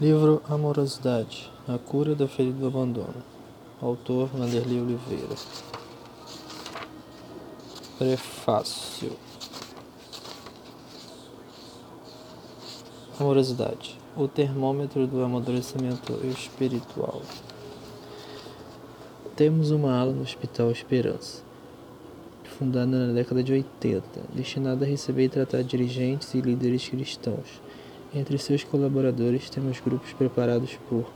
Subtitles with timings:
[0.00, 3.22] Livro Amorosidade A Cura da Ferida do Abandono
[3.82, 5.34] Autor Vanderlei Oliveira.
[7.98, 9.12] Prefácio.
[13.18, 17.20] Amorosidade O termômetro do amadurecimento espiritual.
[19.36, 21.42] Temos uma ala no Hospital Esperança
[22.56, 24.02] fundada na década de 80,
[24.34, 27.60] destinada a receber e tratar dirigentes e líderes cristãos
[28.14, 31.06] entre seus colaboradores temos grupos preparados por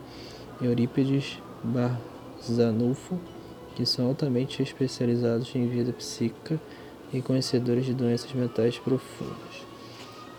[0.62, 3.18] Eurípides Barzanufo,
[3.74, 6.60] que são altamente especializados em vida psíquica
[7.12, 9.66] e conhecedores de doenças mentais profundas.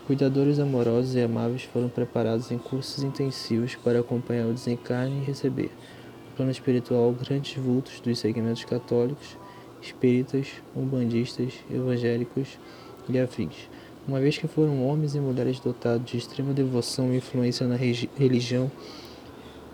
[0.08, 5.72] Cuidadores amorosos e amáveis foram preparados em cursos intensivos para acompanhar o desencarne e receber,
[6.30, 9.36] no plano espiritual, grandes vultos dos segmentos católicos,
[9.82, 12.58] espíritas, umbandistas, evangélicos
[13.10, 13.68] e afins
[14.08, 18.72] uma vez que foram homens e mulheres dotados de extrema devoção e influência na religião,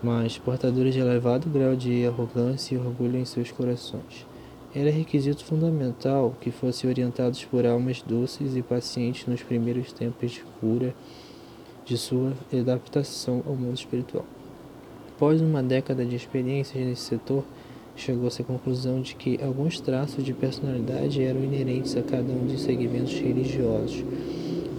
[0.02, 4.26] mas portadores de elevado grau de arrogância e orgulho em seus corações.
[4.74, 10.42] Era requisito fundamental que fossem orientados por almas doces e pacientes nos primeiros tempos de
[10.60, 10.94] cura
[11.84, 14.24] de sua adaptação ao mundo espiritual.
[15.14, 17.44] Após uma década de experiências nesse setor,
[17.96, 22.62] chegou-se à conclusão de que alguns traços de personalidade eram inerentes a cada um dos
[22.62, 24.04] segmentos religiosos.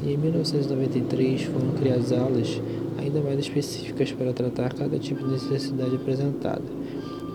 [0.04, 2.62] E em 1993 foram criadas aulas
[2.98, 6.64] ainda mais específicas para tratar cada tipo de necessidade apresentada.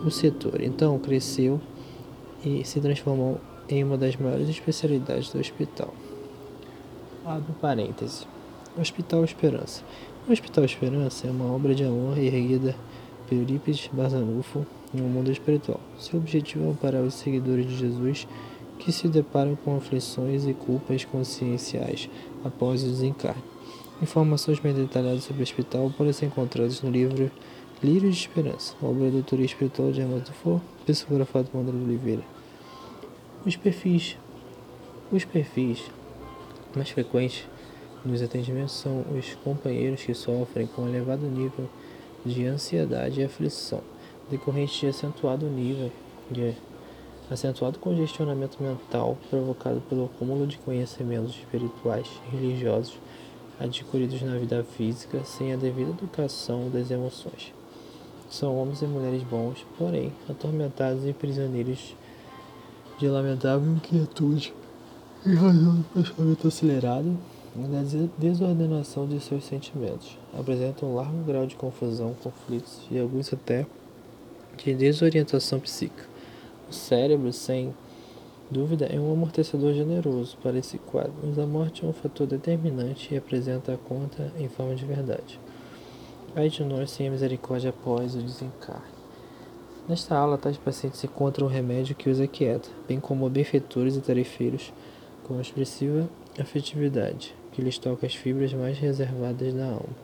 [0.04, 1.60] O setor então cresceu
[2.44, 5.92] e se transformou em uma das maiores especialidades do hospital.
[7.24, 8.26] Abro parêntese.
[8.78, 9.82] Hospital Esperança.
[10.26, 12.74] O Hospital Esperança é uma obra de amor erguida
[13.34, 15.80] Eurípides Barzanufo no mundo espiritual.
[15.98, 18.26] Seu objetivo é amparar os seguidores de Jesus
[18.78, 22.08] que se deparam com aflições e culpas conscienciais
[22.44, 23.42] após o desencarne.
[24.00, 27.30] Informações mais detalhadas sobre o hospital podem ser encontradas no livro
[27.82, 32.22] Lírio de Esperança, obra do doutor espiritual de Hermes Dufour, psicografado por André Oliveira.
[33.44, 34.16] Os perfis.
[35.10, 35.82] Os perfis
[36.74, 37.46] mais frequentes
[38.04, 41.68] nos atendimentos são os companheiros que sofrem com elevado nível
[42.24, 43.80] de ansiedade e aflição
[44.30, 45.90] decorrente de acentuado nível
[46.30, 46.54] de
[47.30, 52.98] acentuado congestionamento mental provocado pelo acúmulo de conhecimentos espirituais e religiosos
[53.60, 57.52] adquiridos na vida física sem a devida educação das emoções.
[58.30, 61.94] São homens e mulheres bons, porém atormentados e prisioneiros
[62.98, 64.54] de lamentável inquietude
[65.26, 67.18] em razão do pensamento acelerado
[67.66, 67.82] da
[68.18, 70.16] desordenação de seus sentimentos.
[70.38, 73.66] Apresentam um largo grau de confusão, conflitos e alguns até
[74.56, 76.06] de desorientação psíquica.
[76.70, 77.74] O cérebro, sem
[78.50, 83.14] dúvida, é um amortecedor generoso para esse quadro, mas a morte é um fator determinante
[83.14, 85.40] e apresenta a conta em forma de verdade.
[86.36, 88.98] Ai de nós sem a misericórdia após o desencarne.
[89.88, 94.70] Nesta aula, tais pacientes encontram um remédio que os aquieta, bem como benfeitores e tarefeiros
[95.24, 96.08] com expressiva
[96.38, 99.96] afetividade, que lhes toca as fibras mais reservadas da alma.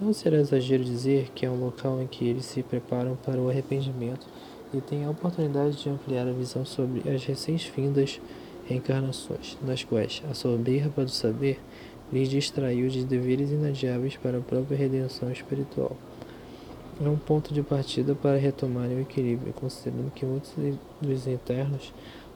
[0.00, 3.50] Não será exagero dizer que é um local em que eles se preparam para o
[3.50, 4.26] arrependimento
[4.72, 8.22] e têm a oportunidade de ampliar a visão sobre as recém-vindas
[8.66, 11.60] reencarnações, das quais a soberba do saber
[12.10, 15.94] lhes distraiu de deveres inadiáveis para a própria redenção espiritual.
[17.04, 20.52] É um ponto de partida para retomarem o equilíbrio, considerando que muitos
[21.02, 21.92] dos internos,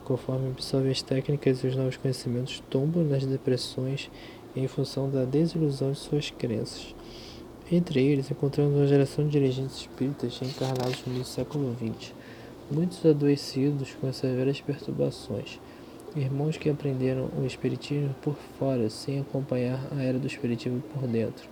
[0.07, 4.09] conforme absorvem as técnicas e os novos conhecimentos, tombam nas depressões
[4.55, 6.95] em função da desilusão de suas crenças.
[7.71, 12.15] Entre eles, encontramos uma geração de dirigentes espíritas encarnados no século XX,
[12.71, 15.59] muitos adoecidos com severas perturbações,
[16.15, 21.49] irmãos que aprenderam o espiritismo por fora, sem acompanhar a era do espiritismo por dentro.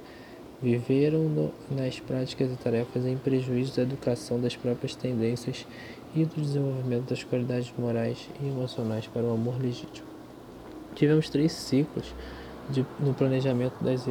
[0.62, 5.66] Viveram no, nas práticas e tarefas em prejuízo da educação das próprias tendências
[6.14, 10.06] e do desenvolvimento das qualidades morais e emocionais para o amor legítimo.
[10.94, 12.14] Tivemos três ciclos
[12.70, 14.06] de, no planejamento das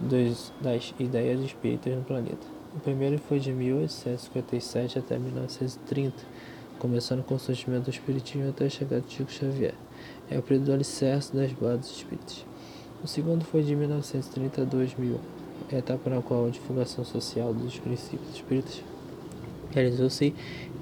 [0.00, 2.46] dos, das ideias espíritas no planeta.
[2.74, 6.14] O primeiro foi de 1857 até 1930,
[6.78, 9.74] começando com o surgimento do espiritismo até a chegada de Chico Xavier.
[10.30, 12.44] É o período do alicerce das bases espíritas.
[13.02, 15.20] O segundo foi de 1930 a 2000,
[15.72, 18.82] etapa na qual a divulgação social dos princípios espíritas
[19.70, 20.34] realizou-se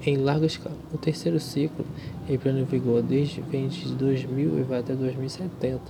[0.05, 0.75] em larga escala.
[0.93, 1.85] O terceiro ciclo,
[2.27, 5.81] em pleno vigor desde, vem de 2000 e vai até 2070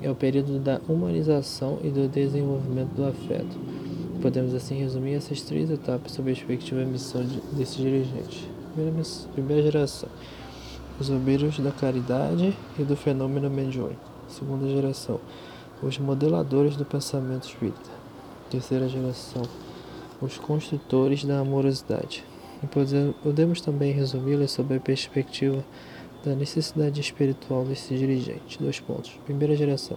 [0.00, 3.56] é o período da humanização e do desenvolvimento do afeto.
[4.20, 8.46] Podemos assim resumir essas três etapas sob a perspectiva da missão de, desses dirigentes.
[8.74, 9.02] Primeira,
[9.32, 10.08] primeira geração,
[11.00, 14.00] os obreiros da caridade e do fenômeno mediúnico.
[14.28, 15.20] Segunda geração,
[15.82, 17.90] os modeladores do pensamento espírita.
[18.50, 19.42] Terceira geração,
[20.20, 22.24] os construtores da amorosidade.
[22.62, 22.66] E
[23.22, 25.64] podemos também resumi-las sob a perspectiva
[26.24, 28.58] da necessidade espiritual desse dirigente.
[28.58, 29.12] Dois pontos.
[29.24, 29.96] Primeira geração.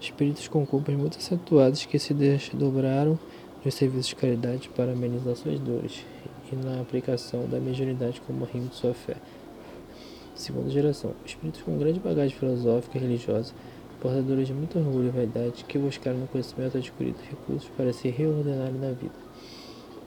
[0.00, 3.18] Espíritos com culpas muito acentuadas que se desdobraram
[3.64, 6.04] nos serviços de caridade para amenizar suas dores
[6.50, 9.16] e na aplicação da mediunidade como rimo de sua fé.
[10.34, 11.12] Segunda geração.
[11.24, 13.52] Espíritos com grande bagagem filosófica e religiosa,
[14.02, 18.74] portadores de muito orgulho e vaidade, que buscaram no conhecimento adquirido recursos para se reordenarem
[18.74, 19.14] na vida.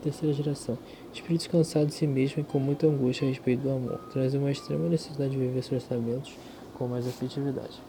[0.04, 0.78] Terceira geração.
[1.14, 4.52] Espíritos cansados de si mesmos e com muita angústia a respeito do amor, trazem uma
[4.52, 6.34] extrema necessidade de viver seus orçamentos
[6.74, 7.82] com mais efetividade.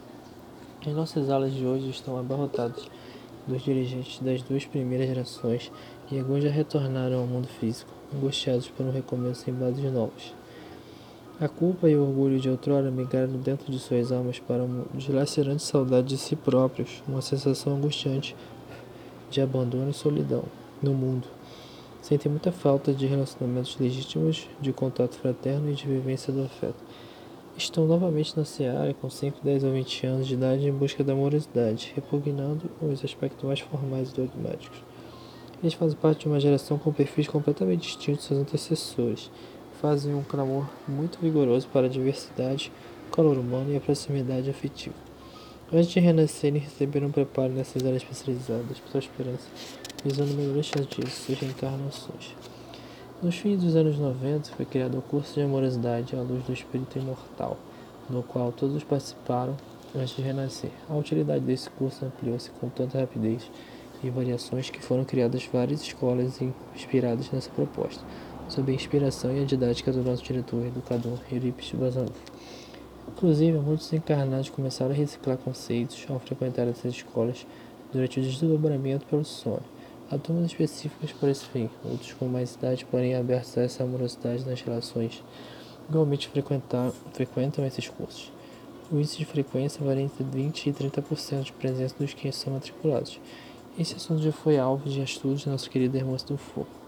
[0.86, 2.88] Em nossas aulas de hoje estão abarrotados
[3.44, 5.72] dos dirigentes das duas primeiras gerações
[6.10, 10.32] e alguns já retornaram ao mundo físico, angustiados por um recomeço em bases novas.
[11.40, 15.62] A culpa e o orgulho de outrora migraram dentro de suas almas para uma dilacerante
[15.62, 18.34] saudade de si próprios, uma sensação angustiante
[19.30, 20.44] de abandono e solidão
[20.82, 21.28] no mundo.
[22.00, 26.82] Sentem muita falta de relacionamentos legítimos, de contato fraterno e de vivência do afeto
[27.56, 31.14] estão novamente na seara com 5, 10 ou 20 anos de idade em busca da
[31.14, 34.82] amorosidade, repugnando os aspectos mais formais e dogmáticos.
[35.62, 39.30] Eles fazem parte de uma geração com perfis completamente distintos dos seus antecessores,
[39.86, 42.72] fazem um clamor muito vigoroso para a diversidade,
[43.06, 44.96] o calor humano e a proximidade afetiva.
[45.72, 49.46] Antes de renascerem, receberam um preparo nessas áreas especializadas por sua esperança,
[50.04, 52.34] visando melhores chances de suas reencarnações.
[53.22, 56.98] Nos fins dos anos 90 foi criado o curso de amorosidade à luz do espírito
[56.98, 57.56] imortal,
[58.10, 59.56] no qual todos participaram
[59.94, 60.72] antes de renascer.
[60.88, 63.48] A utilidade desse curso ampliou-se com tanta rapidez
[64.02, 66.40] e variações que foram criadas várias escolas
[66.74, 68.04] inspiradas nessa proposta,
[68.48, 72.12] sob a inspiração e a didática do nosso diretor e educador Eurípides Bazanov.
[73.08, 77.46] Inclusive, muitos encarnados começaram a reciclar conceitos ao frequentar essas escolas
[77.92, 79.62] durante o desdobramento pelo sono
[80.08, 84.48] Há turmas específicas para esse fim, outros com mais idade, porém abertos a essa amorosidade
[84.48, 85.20] nas relações,
[85.88, 86.28] igualmente
[87.12, 88.30] frequentam esses cursos.
[88.88, 93.18] O índice de frequência varia entre 20% e 30% de presença dos que são matriculados.
[93.76, 96.85] Esse assunto já foi alvo de estudos de nosso querido Hermãos do Fogo.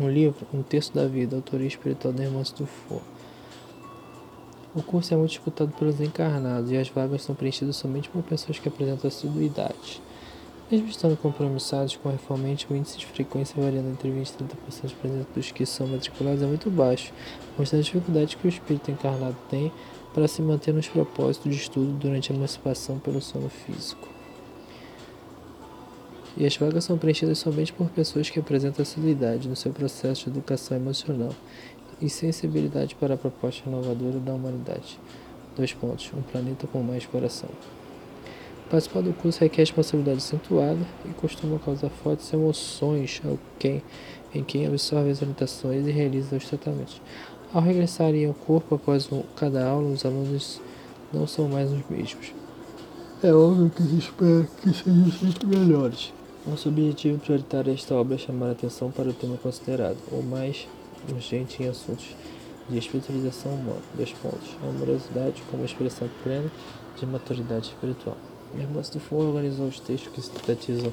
[0.00, 3.02] No livro Um Terço da Vida, autoria espiritual Hermãos do Fogo.
[4.74, 8.58] O curso é muito disputado pelos encarnados e as vagas são preenchidas somente por pessoas
[8.58, 10.00] que apresentam assiduidade.
[10.72, 14.44] Mesmo estando compromissados com a reformante, o índice de frequência variando entre 20% e
[14.80, 17.12] 30% de dos que são matriculados é muito baixo,
[17.58, 19.70] mostrando a dificuldade que o espírito encarnado tem
[20.14, 24.19] para se manter nos propósitos de estudo durante a emancipação pelo sono físico.
[26.36, 30.30] E as vagas são preenchidas somente por pessoas que apresentam assiduidade no seu processo de
[30.30, 31.34] educação emocional
[32.00, 34.98] e sensibilidade para a proposta renovadora da humanidade.
[35.56, 36.10] Dois pontos.
[36.16, 37.50] Um planeta com mais coração.
[38.70, 43.82] Participar do curso requer responsabilidade acentuada e costuma causar fortes emoções ao quem,
[44.32, 47.02] em quem absorve as orientações e realiza os tratamentos.
[47.52, 50.60] Ao regressarem ao corpo após um, cada aula, os alunos
[51.12, 52.32] não são mais os mesmos.
[53.24, 56.12] É óbvio que se espera que sejam sempre melhores.
[56.46, 60.66] Nosso objetivo prioritário desta obra é chamar a atenção para o tema considerado, o mais
[61.12, 62.06] urgente em assuntos
[62.66, 63.82] de espiritualização humana.
[63.94, 64.48] Dois pontos.
[64.62, 66.50] A amorosidade como expressão plena
[66.98, 68.16] de maturidade espiritual.
[68.58, 70.90] Irmãs do Fogo organizou os textos que sintetizam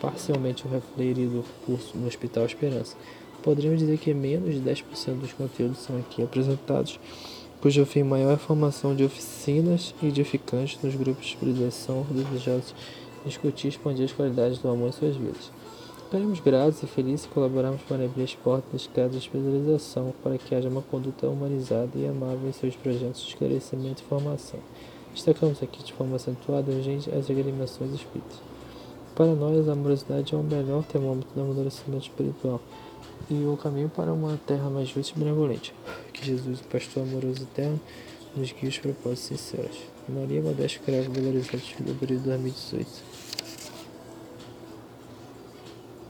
[0.00, 2.96] parcialmente o referido curso no Hospital Esperança.
[3.42, 7.00] Poderíamos dizer que menos de 10% dos conteúdos são aqui apresentados,
[7.60, 12.72] cujo fim maior é a formação de oficinas edificantes nos grupos de predileção desejosos
[13.26, 15.50] discutir e expandir as qualidades do amor em suas vidas.
[16.04, 20.38] Ficaremos gratos e felizes se colaborarmos para abrir as portas das casas de especialização para
[20.38, 24.60] que haja uma conduta humanizada e amável em seus projetos de esclarecimento e formação.
[25.12, 28.38] Destacamos aqui de forma acentuada urgente as agremiações espíritas.
[29.16, 32.60] Para nós, a amorosidade é o melhor termômetro do amadurecimento espiritual
[33.28, 35.74] e o caminho para uma terra mais justa e benevolente.
[36.12, 37.80] Que Jesus, o pastor amoroso eterno,
[38.36, 39.78] nos guie os propósitos sinceros.
[40.08, 43.15] Maria Modesta Cravo, Belo Horizonte, fevereiro de 2018.